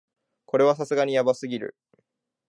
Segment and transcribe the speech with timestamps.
[0.47, 1.75] これはさすがにヤバすぎる